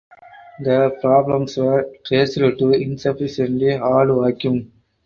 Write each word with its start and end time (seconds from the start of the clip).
The 0.61 0.97
problems 0.99 1.57
were 1.57 1.91
traced 2.03 2.33
to 2.33 2.71
insufficiently 2.73 3.77
hard 3.77 4.09
vacuum. 4.09 4.71